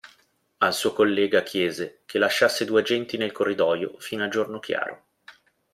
Al 0.57 0.73
suo 0.73 0.93
collega 0.93 1.43
chiese 1.43 1.99
che 2.07 2.17
lasciasse 2.17 2.65
due 2.65 2.79
agenti 2.81 3.17
nel 3.17 3.31
corridoio 3.31 3.99
fino 3.99 4.23
a 4.23 4.29
giorno 4.29 4.57
chiaro. 4.59 5.03